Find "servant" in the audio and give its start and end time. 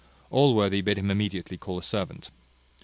1.83-2.31